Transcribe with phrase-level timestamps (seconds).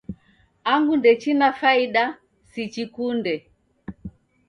[0.71, 2.03] Angu ndechina faida
[2.51, 3.33] sichikunde.